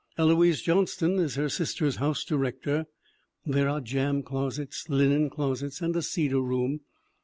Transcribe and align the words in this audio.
Eloise 0.17 0.63
Johnston 0.63 1.19
is 1.19 1.35
her 1.35 1.47
sister's 1.47 1.97
house 1.97 2.23
director. 2.25 2.85
There 3.45 3.69
are 3.69 3.79
jam 3.79 4.23
closets, 4.23 4.89
linen 4.89 5.29
closets 5.29 5.79
and 5.79 5.95
a 5.95 6.01
cedar 6.01 6.41
room. 6.41 6.79